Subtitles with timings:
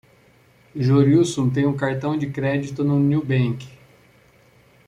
[0.75, 3.67] O Jorilson tem um cartão de crédito do Nubank.